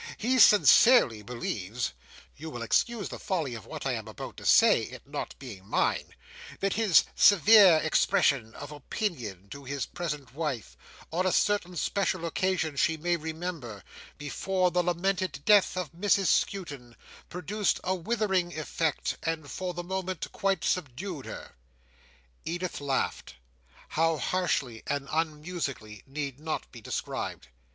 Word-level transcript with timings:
—he 0.17 0.39
sincerely 0.39 1.21
believes 1.21 1.93
(you 2.35 2.49
will 2.49 2.63
excuse 2.63 3.09
the 3.09 3.19
folly 3.19 3.53
of 3.53 3.67
what 3.67 3.85
I 3.85 3.91
am 3.93 4.07
about 4.07 4.35
to 4.37 4.47
say; 4.47 4.81
it 4.81 5.05
not 5.07 5.35
being 5.37 5.67
mine) 5.67 6.15
that 6.59 6.73
his 6.73 7.03
severe 7.15 7.77
expression 7.83 8.55
of 8.55 8.71
opinion 8.71 9.47
to 9.49 9.63
his 9.63 9.85
present 9.85 10.33
wife, 10.33 10.75
on 11.13 11.27
a 11.27 11.31
certain 11.31 11.75
special 11.75 12.25
occasion 12.25 12.77
she 12.77 12.97
may 12.97 13.15
remember, 13.15 13.83
before 14.17 14.71
the 14.71 14.81
lamented 14.81 15.41
death 15.45 15.77
of 15.77 15.91
Mrs 15.91 16.25
Skewton, 16.29 16.95
produced 17.29 17.79
a 17.83 17.93
withering 17.93 18.57
effect, 18.57 19.17
and 19.21 19.51
for 19.51 19.75
the 19.75 19.83
moment 19.83 20.31
quite 20.31 20.63
subdued 20.63 21.27
her!" 21.27 21.51
Edith 22.43 22.81
laughed. 22.81 23.35
How 23.89 24.17
harshly 24.17 24.81
and 24.87 25.07
unmusically 25.11 26.01
need 26.07 26.39
not 26.39 26.71
be 26.71 26.81
described. 26.81 27.49